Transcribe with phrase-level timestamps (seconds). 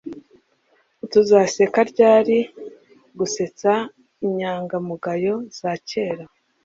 [1.11, 2.37] Tuzaseka ryari
[3.17, 3.71] gusetsa
[4.25, 6.25] inyangamugayo za kera